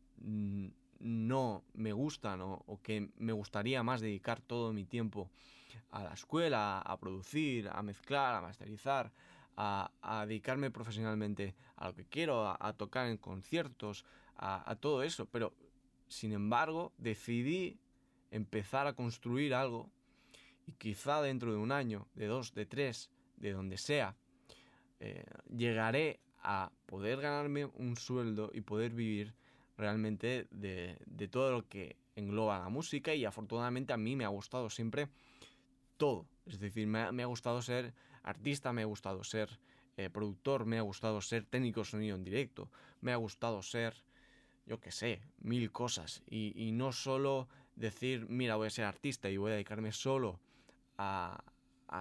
no 0.99 1.64
me 1.75 1.92
gustan 1.92 2.40
o, 2.42 2.80
que 2.83 3.11
me 3.16 3.33
gustaría 3.33 3.83
más 3.83 4.00
dedicar 4.00 4.40
todo 4.40 4.73
mi 4.73 4.85
tiempo 4.85 5.30
a 5.90 6.02
la 6.02 6.14
escuela, 6.14 6.80
a 6.80 6.99
producir, 6.99 7.68
a 7.68 7.83
mezclar, 7.83 8.35
a 8.35 8.40
masterizar, 8.40 9.12
a, 9.56 10.25
dedicarme 10.26 10.71
profesionalmente 10.71 11.54
a 11.76 11.88
lo 11.88 11.94
que 11.94 12.06
quiero, 12.06 12.56
a, 12.59 12.73
tocar 12.73 13.06
en 13.06 13.18
conciertos, 13.18 14.04
a, 14.37 14.68
a 14.68 14.76
todo 14.76 15.02
eso. 15.02 15.26
Pero, 15.26 15.54
sin 16.09 16.33
embargo, 16.33 16.92
decidí 16.99 17.78
empezar 18.30 18.88
a 18.88 18.94
construir 18.94 19.54
algo 19.54 19.90
y 20.66 20.73
quizá 20.73 21.23
dentro 21.23 21.52
de 21.52 21.59
un 21.59 21.73
año, 21.73 22.06
de 22.14 22.26
dos, 22.26 22.54
de 22.54 22.66
tres, 22.66 23.11
de 23.37 23.52
donde 23.52 23.76
sea, 23.78 24.16
eh, 25.00 25.25
llegaré 25.54 26.21
a 26.42 26.71
poder 26.87 27.21
ganarme 27.21 27.66
un 27.66 27.97
sueldo 27.97 28.50
y 28.52 28.61
poder 28.61 28.92
vivir 28.92 29.35
realmente 29.76 30.47
de, 30.50 31.28
todo 31.30 31.50
lo 31.50 31.68
que 31.68 31.97
engloba 32.16 32.59
la 32.59 32.68
música 32.68 33.14
y 33.14 33.25
afortunadamente 33.25 33.92
a 33.92 33.97
mí 33.97 34.14
me 34.14 34.25
ha 34.25 34.28
gustado 34.28 34.71
siempre 34.71 35.09
todo. 35.97 36.26
Es 36.47 36.61
decir, 36.61 36.87
me 36.87 37.23
ha, 37.23 37.26
gustado 37.26 37.62
ser 37.62 37.94
artista, 38.23 38.73
me 38.73 38.83
ha 38.83 38.87
gustado 38.87 39.25
ser 39.25 39.59
eh, 39.97 40.11
productor, 40.11 40.66
me 40.66 40.78
ha 40.78 40.83
gustado 40.83 41.21
ser 41.21 41.44
técnico 41.44 41.80
de 41.80 41.87
sonido 41.87 42.16
en 42.16 42.25
directo, 42.25 42.71
me 43.00 43.12
ha 43.12 43.16
gustado 43.16 43.62
ser, 43.62 43.94
yo 44.66 44.78
qué 44.80 44.92
sé, 44.92 45.23
mil 45.38 45.73
cosas. 45.73 46.23
Y, 46.28 46.52
y 46.56 46.73
no 46.73 46.92
solo 46.92 47.49
decir, 47.75 48.26
mira, 48.28 48.56
voy 48.56 48.66
a 48.66 48.71
ser 48.71 48.85
artista 48.85 49.30
y 49.30 49.38
voy 49.38 49.52
a 49.52 49.54
dedicarme 49.54 49.92
solo 49.92 50.40
a, 50.99 51.43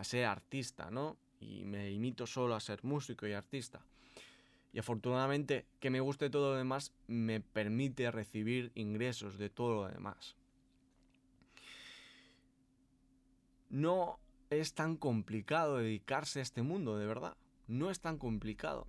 ser 0.03 0.25
artista, 0.25 0.89
¿no? 0.89 1.17
Y 1.39 1.65
me 1.65 1.89
limito 1.89 2.25
solo 2.25 2.55
a 2.55 2.59
ser 2.59 2.83
músico 2.83 3.27
y 3.27 3.33
artista. 3.33 3.85
Y 4.71 4.79
afortunadamente 4.79 5.67
que 5.79 5.89
me 5.89 5.99
guste 5.99 6.29
todo 6.29 6.51
lo 6.51 6.57
demás 6.57 6.93
me 7.07 7.41
permite 7.41 8.09
recibir 8.09 8.71
ingresos 8.75 9.37
de 9.37 9.49
todo 9.49 9.75
lo 9.75 9.87
demás. 9.87 10.35
No 13.69 14.19
es 14.49 14.73
tan 14.73 14.97
complicado 14.97 15.77
dedicarse 15.77 16.39
a 16.39 16.43
este 16.43 16.61
mundo, 16.61 16.97
de 16.97 17.05
verdad. 17.05 17.37
No 17.67 17.91
es 17.91 17.99
tan 17.99 18.17
complicado. 18.17 18.87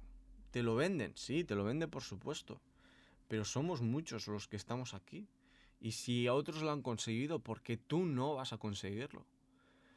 Te 0.50 0.62
lo 0.62 0.74
venden, 0.74 1.12
sí, 1.16 1.44
te 1.44 1.54
lo 1.54 1.64
venden 1.64 1.90
por 1.90 2.02
supuesto. 2.02 2.60
Pero 3.28 3.44
somos 3.44 3.82
muchos 3.82 4.26
los 4.28 4.48
que 4.48 4.56
estamos 4.56 4.94
aquí. 4.94 5.28
Y 5.80 5.92
si 5.92 6.26
a 6.26 6.34
otros 6.34 6.62
lo 6.62 6.70
han 6.70 6.82
conseguido, 6.82 7.40
¿por 7.40 7.60
qué 7.62 7.76
tú 7.76 8.06
no 8.06 8.36
vas 8.36 8.52
a 8.52 8.58
conseguirlo? 8.58 9.26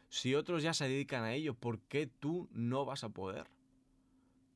Si 0.10 0.36
otros 0.36 0.64
ya 0.64 0.74
se 0.74 0.88
dedican 0.88 1.24
a 1.24 1.34
ello, 1.34 1.54
¿por 1.54 1.80
qué 1.82 2.08
tú 2.08 2.50
no 2.52 2.86
vas 2.86 3.04
a 3.04 3.10
poder? 3.10 3.48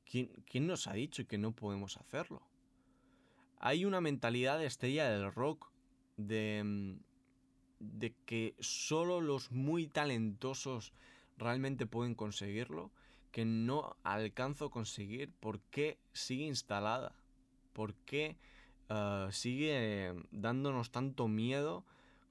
¿Quién, 0.06 0.68
nos 0.68 0.88
ha 0.88 0.94
dicho 0.94 1.26
que 1.26 1.38
no 1.38 1.54
podemos 1.54 1.98
hacerlo? 1.98 2.42
Hay 3.60 3.86
una 3.86 4.02
mentalidad 4.02 4.60
de 4.60 4.66
estrella 4.66 5.10
del 5.10 5.32
rock 5.32 5.72
de, 6.18 6.62
mm, 6.64 7.00
de 7.80 8.14
que 8.26 8.56
solo 8.60 9.22
los 9.22 9.52
muy 9.52 9.88
talentosos 9.88 10.94
realmente 11.38 11.86
pueden 11.86 12.16
conseguirlo, 12.16 12.92
que 13.32 13.46
no 13.46 13.96
alcanzo 14.04 14.66
a 14.66 14.72
conseguir, 14.72 15.32
¿por 15.40 15.62
qué 15.62 15.98
sigue 16.12 16.46
instalada? 16.46 17.16
¿Por 17.74 17.96
qué 17.96 18.38
ah, 18.90 19.30
sigue 19.32 20.14
dándonos 20.32 20.92
tanto 20.92 21.28
miedo 21.28 21.86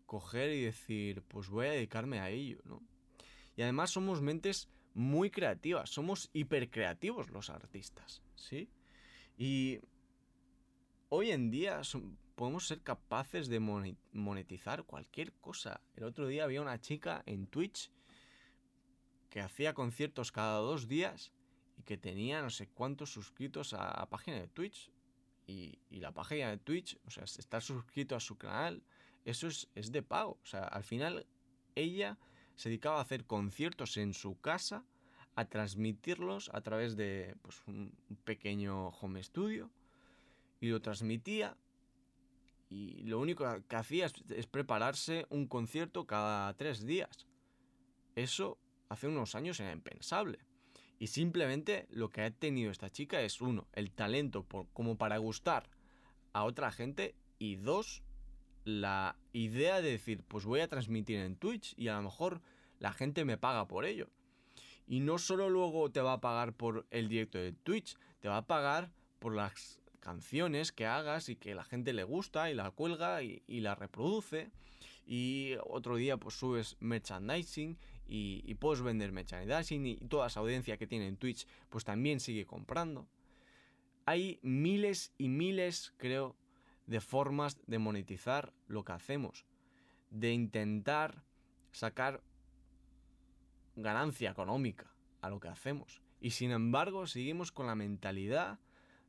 coger 0.06 0.50
y 0.52 0.62
decir, 0.62 1.22
pues 1.22 1.48
voy 1.48 1.66
a 1.66 1.70
dedicarme 1.70 2.20
a 2.20 2.30
ello, 2.30 2.58
¿no? 2.64 2.82
Y 3.60 3.62
además 3.62 3.90
somos 3.90 4.22
mentes 4.22 4.70
muy 4.94 5.30
creativas, 5.30 5.90
somos 5.90 6.30
hipercreativos 6.32 7.28
los 7.28 7.50
artistas, 7.50 8.22
¿sí? 8.34 8.70
Y 9.36 9.80
hoy 11.10 11.30
en 11.30 11.50
día 11.50 11.82
podemos 12.36 12.66
ser 12.66 12.80
capaces 12.80 13.48
de 13.48 13.60
monetizar 13.60 14.84
cualquier 14.84 15.34
cosa. 15.34 15.82
El 15.94 16.04
otro 16.04 16.26
día 16.26 16.44
había 16.44 16.62
una 16.62 16.80
chica 16.80 17.22
en 17.26 17.46
Twitch 17.48 17.92
que 19.28 19.42
hacía 19.42 19.74
conciertos 19.74 20.32
cada 20.32 20.60
dos 20.60 20.88
días 20.88 21.30
y 21.76 21.82
que 21.82 21.98
tenía 21.98 22.40
no 22.40 22.48
sé 22.48 22.66
cuántos 22.66 23.12
suscritos 23.12 23.74
a 23.74 23.94
la 23.94 24.08
página 24.08 24.38
de 24.38 24.48
Twitch. 24.48 24.90
Y, 25.46 25.78
la 25.90 26.12
página 26.12 26.48
de 26.48 26.56
Twitch, 26.56 26.98
o 27.04 27.10
sea, 27.10 27.24
estar 27.24 27.60
suscrito 27.60 28.16
a 28.16 28.20
su 28.20 28.38
canal, 28.38 28.82
eso 29.26 29.48
es, 29.48 29.68
es 29.74 29.92
de 29.92 30.02
pago. 30.02 30.38
O 30.42 30.46
sea, 30.46 30.60
al 30.60 30.82
final 30.82 31.26
ella 31.74 32.16
se 32.60 32.68
dedicaba 32.68 32.98
a 32.98 33.00
hacer 33.00 33.24
conciertos 33.24 33.96
en 33.96 34.12
su 34.12 34.38
casa, 34.38 34.84
a 35.34 35.46
transmitirlos 35.46 36.50
a 36.52 36.60
través 36.60 36.94
de 36.94 37.34
pues, 37.40 37.62
un 37.66 37.96
pequeño 38.24 38.88
home 38.88 39.22
studio 39.22 39.70
y 40.60 40.68
lo 40.68 40.82
transmitía 40.82 41.56
y 42.68 43.02
lo 43.04 43.18
único 43.18 43.46
que 43.66 43.76
hacía 43.76 44.04
es, 44.04 44.46
prepararse 44.46 45.24
un 45.30 45.46
concierto 45.46 46.06
cada 46.06 46.52
tres 46.58 46.84
días. 46.84 47.26
Eso 48.14 48.58
hace 48.90 49.08
unos 49.08 49.34
años 49.34 49.58
era 49.58 49.72
impensable. 49.72 50.38
Y 50.98 51.06
simplemente 51.06 51.86
lo 51.88 52.10
que 52.10 52.20
ha 52.20 52.30
tenido 52.30 52.70
esta 52.70 52.90
chica 52.90 53.22
es, 53.22 53.40
uno, 53.40 53.68
el 53.72 53.90
talento 53.90 54.46
como 54.74 54.98
para 54.98 55.16
gustar 55.16 55.70
a 56.34 56.44
otra 56.44 56.70
gente 56.72 57.14
y 57.38 57.56
dos, 57.56 58.02
la 58.64 59.16
idea 59.32 59.80
de 59.80 59.90
decir, 59.92 60.22
pues 60.26 60.44
voy 60.44 60.60
a 60.60 60.68
transmitir 60.68 61.18
en 61.20 61.36
Twitch 61.36 61.74
y 61.76 61.88
a 61.88 61.96
lo 61.96 62.02
mejor 62.02 62.40
la 62.78 62.92
gente 62.92 63.24
me 63.24 63.36
paga 63.36 63.66
por 63.68 63.84
ello. 63.84 64.08
Y 64.86 65.00
no 65.00 65.18
solo 65.18 65.48
luego 65.48 65.90
te 65.90 66.00
va 66.00 66.14
a 66.14 66.20
pagar 66.20 66.52
por 66.52 66.86
el 66.90 67.08
directo 67.08 67.38
de 67.38 67.52
Twitch, 67.52 67.96
te 68.20 68.28
va 68.28 68.38
a 68.38 68.46
pagar 68.46 68.90
por 69.18 69.34
las 69.34 69.80
canciones 70.00 70.72
que 70.72 70.86
hagas 70.86 71.28
y 71.28 71.36
que 71.36 71.54
la 71.54 71.64
gente 71.64 71.92
le 71.92 72.04
gusta 72.04 72.50
y 72.50 72.54
la 72.54 72.70
cuelga 72.70 73.22
y, 73.22 73.42
la 73.46 73.74
reproduce. 73.74 74.50
Y 75.06 75.54
otro 75.66 75.96
día 75.96 76.16
pues 76.16 76.34
subes 76.34 76.76
merchandising 76.80 77.78
y, 78.08 78.54
puedes 78.54 78.82
vender 78.82 79.12
merchandising 79.12 79.86
y 79.86 79.96
toda 80.08 80.26
esa 80.26 80.40
audiencia 80.40 80.76
que 80.76 80.86
tiene 80.86 81.06
en 81.06 81.16
Twitch 81.16 81.46
pues 81.68 81.84
también 81.84 82.18
sigue 82.18 82.46
comprando. 82.46 83.06
Hay 84.06 84.40
miles 84.42 85.12
y 85.18 85.28
miles, 85.28 85.94
creo, 85.98 86.36
de 86.90 87.00
formas 87.00 87.56
de 87.68 87.78
monetizar 87.78 88.52
lo 88.66 88.84
que 88.84 88.90
hacemos. 88.90 89.46
De 90.10 90.32
intentar 90.32 91.22
sacar 91.70 92.20
ganancia 93.76 94.30
económica 94.30 94.92
a 95.20 95.30
lo 95.30 95.38
que 95.38 95.46
hacemos. 95.46 96.02
Y 96.20 96.32
sin 96.32 96.50
embargo 96.50 97.06
seguimos 97.06 97.52
con 97.52 97.68
la 97.68 97.76
mentalidad 97.76 98.58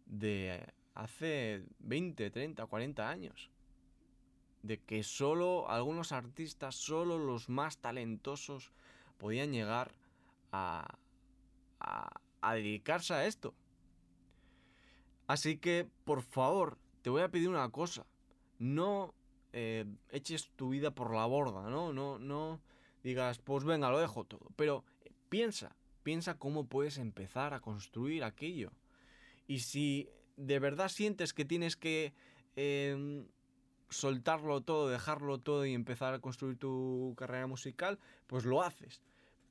de 0.06 0.64
hace 0.94 1.66
20, 1.80 2.30
30, 2.30 2.68
40 2.68 3.10
años. 3.10 3.50
De 4.62 4.78
que 4.78 5.02
solo 5.02 5.68
algunos 5.68 6.12
artistas, 6.12 6.76
solo 6.76 7.18
los 7.18 7.50
más 7.50 7.80
talentosos 7.80 8.72
podían 9.18 9.54
llegar 9.54 9.92
a, 10.52 11.00
a, 11.80 12.54
dedicarse 12.54 13.16
a 13.16 13.26
esto. 13.26 13.56
Así 15.26 15.58
que, 15.58 15.90
por 16.06 16.22
favor, 16.22 16.78
te 17.02 17.10
voy 17.10 17.22
a 17.22 17.30
pedir 17.30 17.50
una 17.50 17.70
cosa. 17.70 18.06
No 18.60 19.14
eh, 19.54 19.86
eches 20.10 20.50
tu 20.56 20.70
vida 20.70 20.92
por 20.92 21.14
la 21.14 21.26
borda, 21.26 21.70
¿no? 21.70 21.94
No, 21.94 22.20
no 22.20 22.62
digas, 23.04 23.40
pues 23.40 23.64
venga, 23.64 23.90
lo 23.90 24.00
dejo 24.00 24.24
todo. 24.24 24.48
Pero 24.56 24.84
piensa, 25.30 25.76
piensa 26.04 26.38
cómo 26.38 26.66
puedes 26.68 26.98
empezar 26.98 27.54
a 27.54 27.60
construir 27.60 28.24
aquello. 28.24 28.72
Y 29.48 29.60
si 29.60 30.10
de 30.38 30.60
verdad 30.60 30.90
sientes 30.90 31.34
que 31.34 31.46
tienes 31.46 31.76
que 31.76 32.14
em, 32.56 33.26
soltarlo 33.90 34.62
todo, 34.62 34.90
dejarlo 34.90 35.40
todo 35.40 35.66
y 35.66 35.74
empezar 35.74 36.14
a 36.14 36.20
construir 36.20 36.58
tu 36.58 37.14
carrera 37.18 37.48
musical, 37.48 38.00
pues 38.28 38.46
lo 38.46 38.62
haces. 38.62 39.02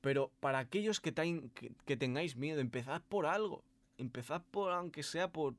Pero 0.00 0.30
para 0.40 0.58
aquellos 0.58 1.00
que, 1.00 1.12
tengáis 1.12 2.36
miedo, 2.36 2.60
empezad 2.60 3.02
por 3.08 3.26
algo. 3.26 3.62
Empezad 4.00 4.42
por, 4.50 4.72
aunque 4.72 5.02
sea 5.02 5.30
por, 5.30 5.54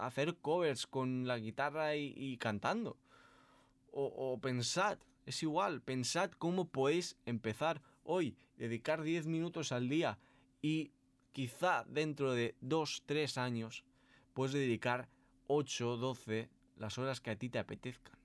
hacer 0.00 0.36
covers 0.36 0.86
con 0.86 1.26
la 1.26 1.38
guitarra 1.38 1.96
y, 1.96 2.36
cantando. 2.36 2.98
O, 3.90 4.04
o, 4.04 4.38
pensad, 4.38 4.98
es 5.24 5.42
igual, 5.42 5.80
pensad 5.80 6.30
cómo 6.32 6.68
podéis 6.68 7.16
empezar 7.24 7.80
hoy, 8.04 8.36
dedicar 8.58 9.02
10 9.02 9.26
minutos 9.26 9.72
al 9.72 9.88
día 9.88 10.18
y 10.60 10.92
quizá 11.32 11.84
dentro 11.88 12.34
de 12.34 12.54
2, 12.60 13.04
3 13.06 13.38
años 13.38 13.84
puedes 14.34 14.52
dedicar 14.52 15.08
8, 15.46 15.96
12, 15.96 16.50
las 16.76 16.98
horas 16.98 17.22
que 17.22 17.30
a 17.30 17.36
ti 17.36 17.48
te 17.48 17.58
apetezcan. 17.58 18.18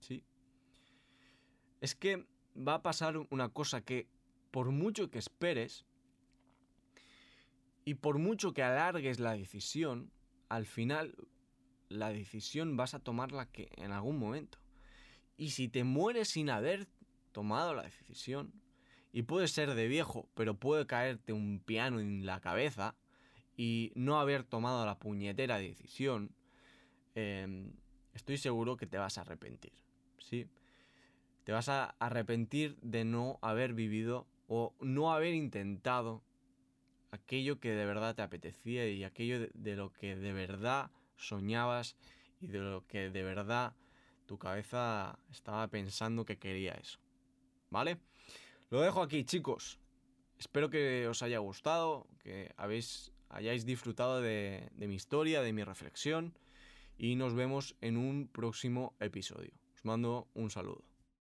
¿Sí? 0.00 0.22
Es 1.80 1.94
que 1.94 2.26
va 2.56 2.74
a 2.74 2.82
pasar 2.82 3.16
una 3.30 3.48
cosa 3.48 3.80
que 3.80 4.08
por 4.50 4.70
mucho 4.70 5.10
que 5.10 5.18
esperes 5.18 5.86
y 7.86 7.94
por 7.94 8.18
mucho 8.18 8.52
que 8.52 8.64
alargues 8.64 9.20
la 9.20 9.34
decisión, 9.34 10.10
al 10.48 10.66
final 10.66 11.14
la 11.88 12.12
decisión 12.12 12.76
vas 12.76 12.94
a 12.94 12.98
tomarla 12.98 13.46
que 13.46 13.70
en 13.76 13.92
algún 13.92 14.18
momento. 14.18 14.58
Y 15.36 15.50
si 15.50 15.68
te 15.68 15.84
mueres 15.84 16.30
sin 16.30 16.50
haber 16.50 16.88
tomado 17.30 17.74
la 17.74 17.84
decisión, 17.84 18.52
y 19.12 19.22
puede 19.22 19.46
ser 19.46 19.74
de 19.74 19.86
viejo, 19.86 20.28
pero 20.34 20.58
puede 20.58 20.86
caerte 20.88 21.32
un 21.32 21.60
piano 21.60 22.00
en 22.00 22.26
la 22.26 22.40
cabeza, 22.40 22.96
y 23.56 23.92
no 23.94 24.18
haber 24.18 24.42
tomado 24.42 24.84
la 24.84 24.98
puñetera 24.98 25.58
decisión, 25.58 26.34
em, 27.14 27.72
estoy 28.14 28.36
seguro 28.36 28.76
que 28.76 28.88
te 28.88 28.98
vas 28.98 29.16
a 29.16 29.20
arrepentir. 29.20 29.72
¿sí? 30.18 30.48
Te 31.44 31.52
vas 31.52 31.68
a 31.68 31.94
arrepentir 32.00 32.76
de 32.82 33.04
no 33.04 33.38
haber 33.42 33.74
vivido 33.74 34.26
o 34.48 34.74
no 34.80 35.12
haber 35.12 35.34
intentado 35.34 36.24
aquello 37.16 37.60
que 37.60 37.70
de 37.72 37.84
verdad 37.84 38.14
te 38.14 38.22
apetecía 38.22 38.88
y 38.88 39.04
aquello 39.04 39.48
de, 39.52 39.76
lo 39.76 39.92
que 39.92 40.16
de 40.16 40.32
verdad 40.32 40.90
soñabas 41.16 41.96
y 42.40 42.46
de 42.46 42.58
lo 42.58 42.86
que 42.86 43.10
de 43.10 43.22
verdad 43.22 43.74
tu 44.26 44.38
cabeza 44.38 45.18
estaba 45.30 45.68
pensando 45.68 46.24
que 46.24 46.38
quería 46.38 46.74
eso. 46.74 46.98
¿Vale? 47.70 47.98
Lo 48.70 48.80
dejo 48.80 49.02
aquí, 49.02 49.24
chicos. 49.24 49.78
Espero 50.38 50.70
que 50.70 51.06
os 51.08 51.22
haya 51.22 51.38
gustado, 51.38 52.06
que 52.22 52.52
habéis 52.56 53.12
hayáis 53.28 53.66
disfrutado 53.66 54.20
de, 54.20 54.70
de 54.74 54.86
mi 54.86 54.94
historia, 54.94 55.42
de 55.42 55.52
mi 55.52 55.64
reflexión 55.64 56.38
y 56.98 57.16
nos 57.16 57.34
vemos 57.34 57.76
en 57.80 57.96
un 57.96 58.28
próximo 58.28 58.94
episodio. 59.00 59.52
Os 59.74 59.84
mando 59.84 60.28
un 60.34 60.50
saludo. 60.50 60.95